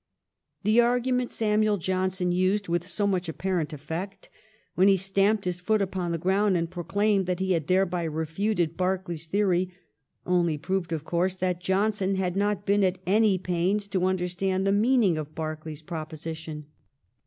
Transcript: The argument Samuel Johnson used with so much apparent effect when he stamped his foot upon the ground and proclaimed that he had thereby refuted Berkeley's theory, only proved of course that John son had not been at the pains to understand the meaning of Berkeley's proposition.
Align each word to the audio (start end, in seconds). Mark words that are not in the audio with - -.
The 0.63 0.81
argument 0.81 1.31
Samuel 1.31 1.77
Johnson 1.77 2.31
used 2.31 2.67
with 2.67 2.87
so 2.87 3.05
much 3.05 3.29
apparent 3.29 3.71
effect 3.71 4.29
when 4.73 4.87
he 4.87 4.97
stamped 4.97 5.45
his 5.45 5.59
foot 5.59 5.79
upon 5.79 6.11
the 6.11 6.17
ground 6.17 6.57
and 6.57 6.67
proclaimed 6.71 7.27
that 7.27 7.39
he 7.39 7.51
had 7.51 7.67
thereby 7.67 8.05
refuted 8.05 8.75
Berkeley's 8.75 9.27
theory, 9.27 9.71
only 10.25 10.57
proved 10.57 10.91
of 10.91 11.03
course 11.03 11.35
that 11.35 11.61
John 11.61 11.93
son 11.93 12.15
had 12.15 12.35
not 12.35 12.65
been 12.65 12.83
at 12.83 13.05
the 13.05 13.37
pains 13.37 13.87
to 13.89 14.05
understand 14.05 14.65
the 14.65 14.71
meaning 14.71 15.19
of 15.19 15.35
Berkeley's 15.35 15.83
proposition. 15.83 16.65